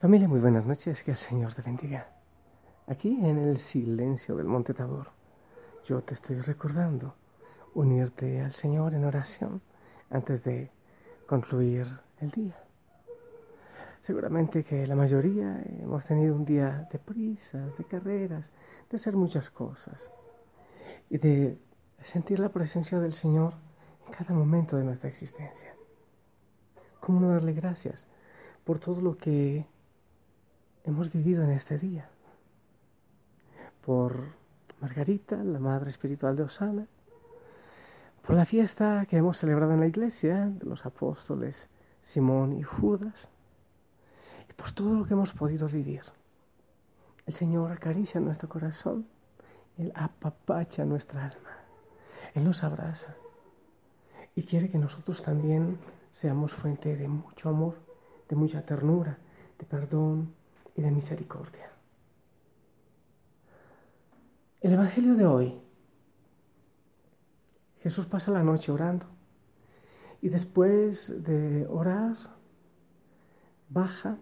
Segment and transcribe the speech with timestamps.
[0.00, 2.08] Familia, muy buenas noches, que el Señor te bendiga.
[2.86, 5.08] Aquí en el silencio del Monte Tabor,
[5.84, 7.16] yo te estoy recordando
[7.74, 9.60] unirte al Señor en oración
[10.08, 10.70] antes de
[11.26, 11.86] concluir
[12.18, 12.56] el día.
[14.00, 18.52] Seguramente que la mayoría hemos tenido un día de prisas, de carreras,
[18.88, 20.08] de hacer muchas cosas
[21.10, 21.58] y de
[22.02, 23.52] sentir la presencia del Señor
[24.06, 25.74] en cada momento de nuestra existencia.
[27.00, 28.06] ¿Cómo no darle gracias
[28.64, 29.66] por todo lo que
[30.90, 32.08] hemos vivido en este día?
[33.84, 34.24] Por
[34.80, 36.86] Margarita, la madre espiritual de Osana,
[38.26, 41.68] por la fiesta que hemos celebrado en la iglesia de los apóstoles
[42.02, 43.28] Simón y Judas,
[44.48, 46.02] y por todo lo que hemos podido vivir.
[47.24, 49.06] El Señor acaricia nuestro corazón,
[49.78, 51.56] Él apapacha nuestra alma,
[52.34, 53.14] Él nos abraza
[54.34, 55.78] y quiere que nosotros también
[56.10, 57.76] seamos fuente de mucho amor,
[58.28, 59.18] de mucha ternura,
[59.58, 60.39] de perdón
[60.76, 61.70] y de misericordia.
[64.60, 65.60] El Evangelio de hoy,
[67.82, 69.06] Jesús pasa la noche orando
[70.20, 72.16] y después de orar,
[73.68, 74.18] baja.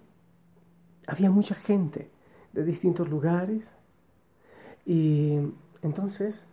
[1.06, 2.10] Había mucha gente
[2.52, 3.68] de distintos lugares
[4.86, 5.38] y
[5.82, 6.46] entonces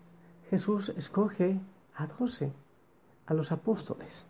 [0.50, 1.60] Jesús escoge
[1.96, 2.52] a doce,
[3.28, 4.26] a los apóstoles.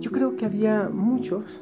[0.00, 1.60] Yo creo que había muchos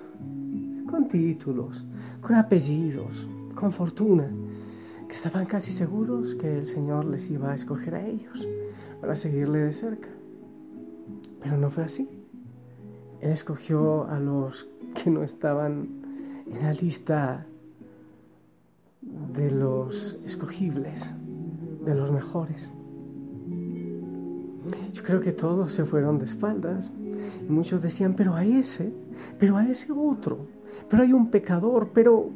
[0.89, 1.85] con títulos,
[2.23, 4.31] con apellidos, con fortuna,
[5.09, 8.49] que estaban casi seguros que el Señor les iba a escoger a ellos
[9.01, 10.09] para seguirle de cerca.
[11.43, 12.09] Pero no fue así.
[13.21, 15.89] Él escogió a los que no estaban
[16.47, 17.45] en la lista
[19.03, 21.13] de los escogibles,
[21.85, 22.73] de los mejores.
[24.93, 26.91] Yo creo que todos se fueron de espaldas
[27.49, 28.93] muchos decían, pero a ese,
[29.39, 30.47] pero a ese otro,
[30.89, 32.31] pero hay un pecador, pero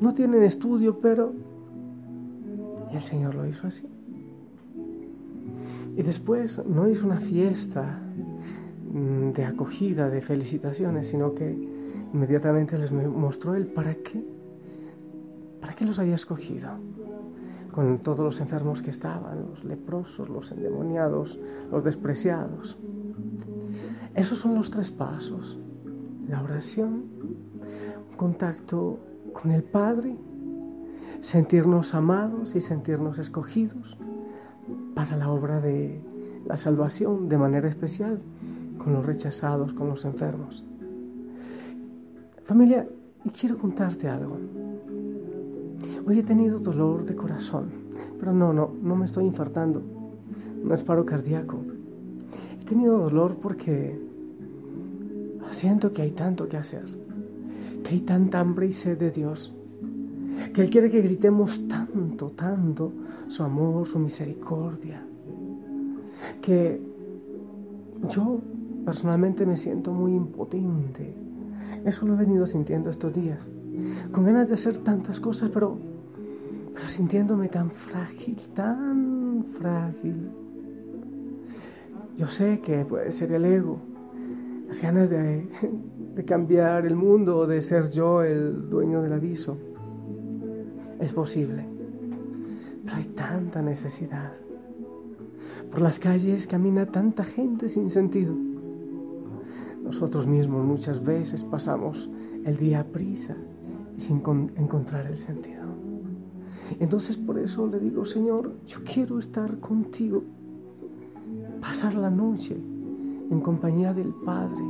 [0.00, 1.32] no tienen estudio, pero...
[2.92, 3.86] Y el Señor lo hizo así.
[5.96, 8.00] Y después no hizo una fiesta
[8.92, 11.56] mm, de acogida, de felicitaciones, sino que
[12.12, 14.24] inmediatamente les mostró el para qué,
[15.60, 16.70] para qué los había escogido
[17.70, 21.38] con todos los enfermos que estaban, los leprosos, los endemoniados,
[21.70, 22.76] los despreciados.
[24.14, 25.58] Esos son los tres pasos.
[26.28, 27.04] La oración,
[28.16, 28.98] contacto
[29.32, 30.16] con el Padre,
[31.20, 33.96] sentirnos amados y sentirnos escogidos
[34.94, 36.00] para la obra de
[36.46, 38.20] la salvación de manera especial
[38.78, 40.64] con los rechazados, con los enfermos.
[42.44, 42.88] Familia,
[43.24, 44.38] y quiero contarte algo.
[46.06, 47.70] Hoy he tenido dolor de corazón,
[48.18, 49.82] pero no, no, no me estoy infartando,
[50.62, 51.58] no es paro cardíaco.
[52.70, 53.98] He tenido dolor porque
[55.50, 56.84] siento que hay tanto que hacer,
[57.82, 59.52] que hay tanta hambre y sed de Dios,
[60.54, 62.92] que Él quiere que gritemos tanto, tanto
[63.26, 65.02] su amor, su misericordia,
[66.40, 66.80] que
[68.08, 68.38] yo
[68.84, 71.12] personalmente me siento muy impotente.
[71.84, 73.50] Eso lo he venido sintiendo estos días,
[74.12, 75.76] con ganas de hacer tantas cosas, pero
[76.86, 80.30] sintiéndome tan frágil, tan frágil.
[82.16, 83.78] Yo sé que puede ser el ego,
[84.68, 85.48] las ganas de,
[86.26, 89.56] cambiar el mundo o de ser yo el dueño del aviso.
[90.98, 91.64] Es posible,
[92.84, 94.32] pero hay tanta necesidad.
[95.70, 98.34] Por las calles camina tanta gente sin sentido.
[99.82, 102.10] Nosotros mismos muchas veces pasamos
[102.44, 103.36] el día a prisa
[103.98, 104.22] sin
[104.56, 105.64] encontrar el sentido.
[106.78, 110.22] Entonces por eso le digo, Señor, yo quiero estar contigo,
[111.80, 112.54] pasar la noche
[113.30, 114.62] en compañía del Padre.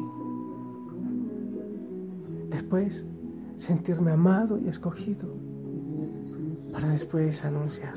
[2.48, 3.04] Después
[3.58, 5.28] sentirme amado y escogido
[6.72, 7.94] para después anunciar.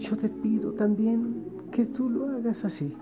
[0.00, 2.96] Yo te pido también que tú lo hagas así,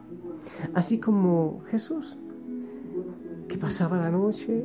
[0.75, 2.19] así como Jesús,
[3.49, 4.62] que pasaba la noche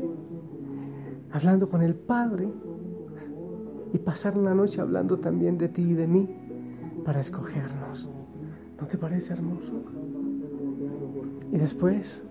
[1.32, 2.50] hablando con el Padre
[3.94, 6.28] y pasar una noche hablando también de ti y de mí
[7.06, 8.10] para escogernos.
[8.80, 9.82] ¿No te parece hermoso?
[11.52, 12.24] Y después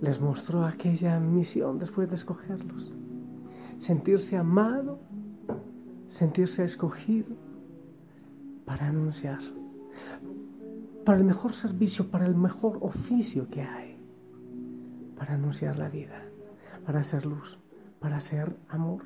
[0.00, 2.92] les mostró aquella misión después de escogerlos.
[3.78, 4.98] Sentirse amado,
[6.08, 7.36] sentirse escogido
[8.64, 9.40] para anunciar,
[11.04, 13.96] para el mejor servicio, para el mejor oficio que hay,
[15.16, 16.22] para anunciar la vida,
[16.84, 17.60] para hacer luz,
[18.00, 19.02] para hacer amor.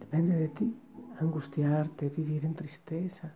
[0.00, 0.74] Depende de ti
[1.20, 3.32] angustiarte, vivir en tristeza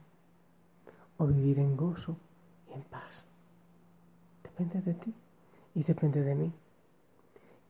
[1.18, 2.16] o vivir en gozo
[2.68, 3.24] y en paz.
[4.42, 5.14] Depende de ti
[5.74, 6.52] y depende de mí.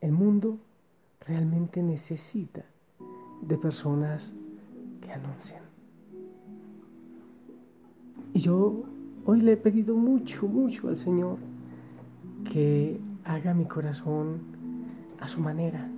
[0.01, 0.59] El mundo
[1.27, 2.65] realmente necesita
[3.43, 4.33] de personas
[5.01, 5.63] que anuncian.
[8.33, 8.85] Y yo
[9.27, 11.39] hoy le he pedido mucho, mucho al Señor
[12.51, 14.41] que haga mi corazón
[15.19, 15.89] a su manera.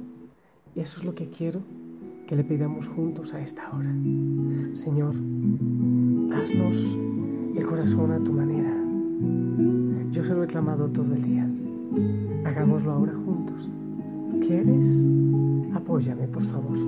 [0.74, 1.60] Y eso es lo que quiero
[2.32, 3.94] que le pidamos juntos a esta hora.
[4.72, 5.14] Señor,
[6.32, 6.96] haznos
[7.54, 8.74] el corazón a tu manera.
[10.10, 11.46] Yo se lo he clamado todo el día.
[12.46, 13.68] Hagámoslo ahora juntos.
[14.40, 15.04] ¿Quieres?
[15.74, 16.78] Apóyame, por favor.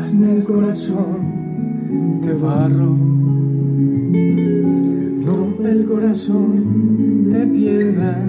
[0.00, 2.96] Hazme el corazón de barro,
[5.24, 8.28] rompe el corazón de piedra,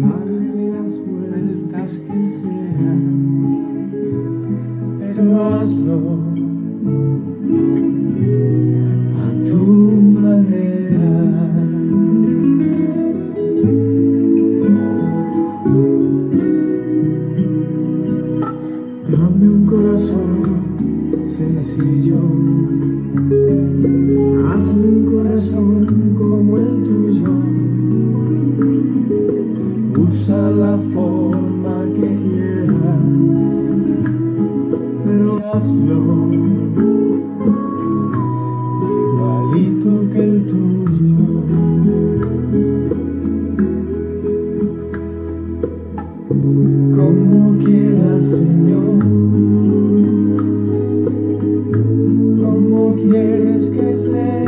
[0.00, 3.02] dale las vueltas que sean,
[5.00, 5.98] pero hazlo
[30.28, 33.02] usa la forma que quieras,
[35.04, 35.98] pero hazlo
[39.06, 41.20] igualito que el tuyo.
[46.96, 48.98] Como quieras, Señor.
[52.42, 54.47] Como quieres que sea.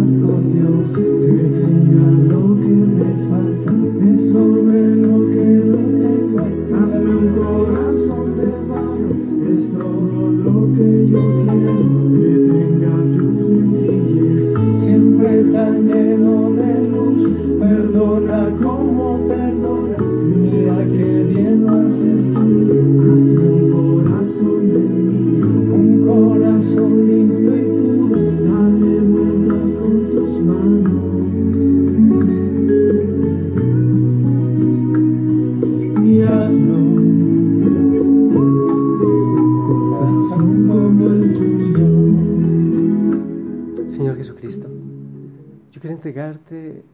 [0.00, 1.19] Con Dios.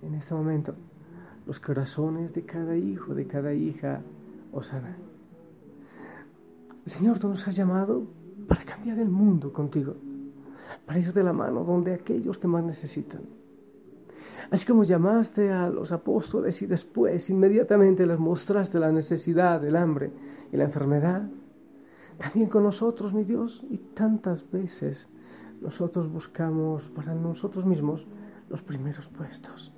[0.03, 0.75] En este momento
[1.47, 4.03] los corazones de cada hijo, de cada hija,
[4.53, 4.97] Osana.
[6.85, 8.07] Señor, tú nos has llamado
[8.49, 9.95] para cambiar el mundo contigo,
[10.85, 13.23] para ir de la mano donde aquellos que más necesitan.
[14.51, 20.11] Así como llamaste a los apóstoles y después inmediatamente les mostraste la necesidad, el hambre
[20.53, 21.29] y la enfermedad,
[22.19, 25.09] también con nosotros, mi Dios, y tantas veces
[25.61, 28.07] nosotros buscamos para nosotros mismos
[28.49, 29.76] los primeros puestos.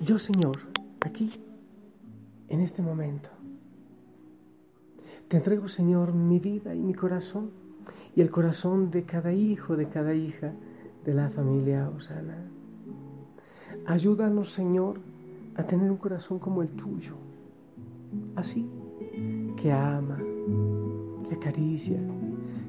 [0.00, 0.58] Yo, Señor,
[1.00, 1.32] aquí,
[2.48, 3.28] en este momento,
[5.28, 7.50] te entrego, Señor, mi vida y mi corazón
[8.16, 10.52] y el corazón de cada hijo, de cada hija
[11.04, 12.36] de la familia Osana.
[13.86, 15.00] Ayúdanos, Señor,
[15.54, 17.14] a tener un corazón como el tuyo,
[18.34, 18.68] así,
[19.56, 20.16] que ama,
[21.28, 22.00] que acaricia,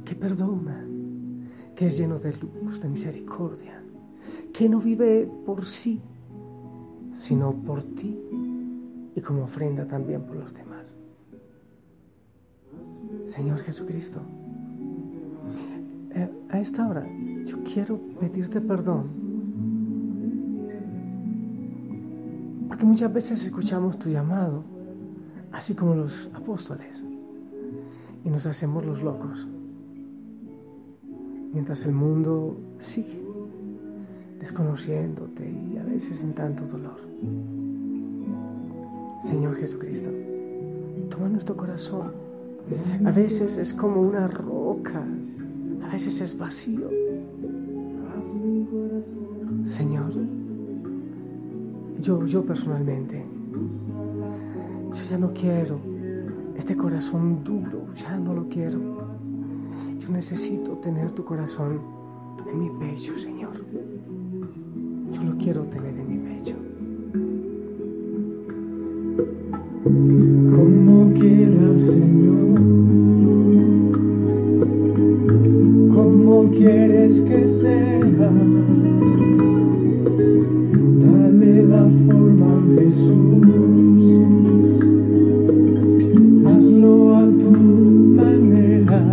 [0.05, 0.85] que perdona,
[1.75, 3.81] que es lleno de luz, de misericordia,
[4.53, 5.99] que no vive por sí,
[7.15, 8.17] sino por ti
[9.15, 10.93] y como ofrenda también por los demás.
[13.27, 14.19] Señor Jesucristo,
[16.11, 17.07] eh, a esta hora
[17.45, 19.25] yo quiero pedirte perdón.
[22.67, 24.63] Porque muchas veces escuchamos tu llamado,
[25.51, 27.03] así como los apóstoles,
[28.23, 29.47] y nos hacemos los locos.
[31.53, 33.24] Mientras el mundo sigue
[34.45, 36.99] desconociéndote y a veces en tanto dolor.
[39.23, 40.11] Señor Jesucristo,
[41.09, 42.11] toma nuestro corazón.
[43.03, 45.03] A veces es como una roca,
[45.83, 46.87] a veces es vacío.
[49.65, 50.13] Señor,
[51.99, 53.25] yo, yo personalmente,
[54.93, 55.79] yo ya no quiero
[56.55, 58.79] este corazón duro, ya no lo quiero.
[59.97, 61.81] Yo necesito tener tu corazón
[62.47, 63.65] en mi pecho, Señor.
[65.45, 66.55] Quiero tener en mi pecho.
[70.55, 72.59] como quieras, Señor.
[75.93, 77.99] Como quieres que sea,
[81.03, 84.01] dale la forma, Jesús.
[86.47, 89.03] Hazlo a tu manera,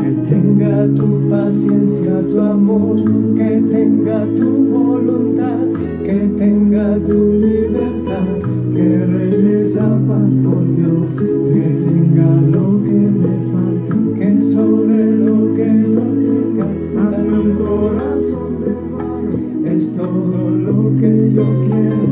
[0.00, 2.96] que tenga tu paciencia, tu amor,
[3.36, 5.66] que tenga tu voluntad,
[6.04, 8.28] que tenga tu libertad,
[8.74, 11.10] que reines paz con Dios,
[11.52, 16.66] que tenga lo que me falta, que sobre lo que no tenga,
[17.02, 22.05] hazme un corazón de barro, es todo lo que yo quiero,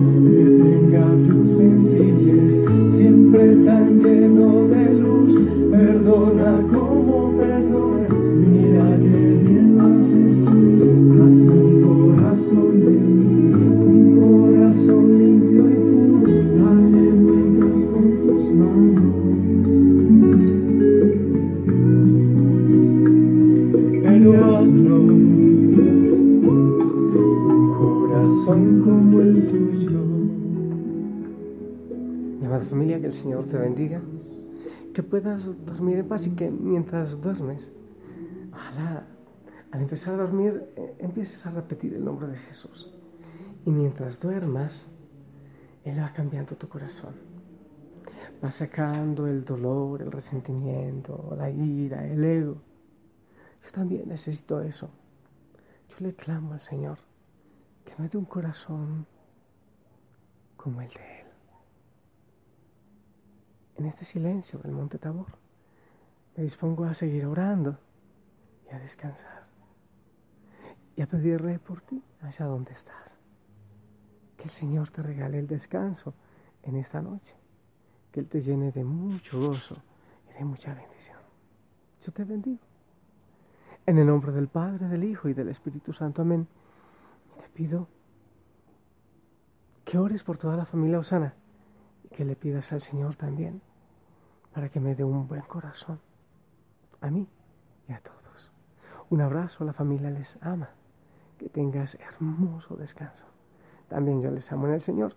[24.32, 26.00] Hazlo un
[27.78, 30.00] corazón como el tuyo.
[32.46, 34.00] Amada familia, que el Señor te bendiga,
[34.94, 37.70] que puedas dormir en paz y que mientras duermes,
[38.50, 39.06] ojalá
[39.70, 42.94] al empezar a dormir eh, empieces a repetir el nombre de Jesús.
[43.66, 44.90] Y mientras duermas,
[45.84, 47.12] Él va cambiando tu corazón.
[48.42, 52.73] Va sacando el dolor, el resentimiento, la ira, el ego.
[53.64, 54.90] Yo también necesito eso.
[55.88, 56.98] Yo le clamo al Señor
[57.84, 59.06] que me dé un corazón
[60.56, 61.26] como el de Él.
[63.76, 65.38] En este silencio del Monte Tabor,
[66.36, 67.78] me dispongo a seguir orando
[68.66, 69.46] y a descansar
[70.96, 73.14] y a pedirle por ti allá donde estás.
[74.36, 76.14] Que el Señor te regale el descanso
[76.62, 77.34] en esta noche,
[78.12, 79.76] que Él te llene de mucho gozo
[80.30, 81.18] y de mucha bendición.
[82.00, 82.73] Yo te bendigo.
[83.86, 86.22] En el nombre del Padre, del Hijo y del Espíritu Santo.
[86.22, 86.48] Amén.
[87.38, 87.86] Te pido
[89.84, 91.34] que ores por toda la familia Osana
[92.02, 93.60] y que le pidas al Señor también
[94.54, 96.00] para que me dé un buen corazón
[97.02, 97.28] a mí
[97.86, 98.52] y a todos.
[99.10, 100.70] Un abrazo, la familia les ama.
[101.36, 103.26] Que tengas hermoso descanso.
[103.88, 105.14] También yo les amo en el Señor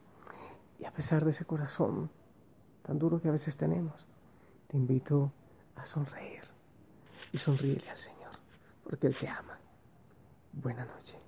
[0.77, 2.09] y a pesar de ese corazón
[2.81, 4.07] tan duro que a veces tenemos,
[4.67, 5.31] te invito
[5.77, 6.41] a sonreír
[7.31, 8.16] y sonríele al Señor
[8.87, 9.59] porque Él te ama.
[10.53, 11.26] Buena noche.